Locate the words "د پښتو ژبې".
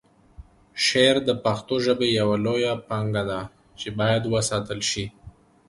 1.27-2.07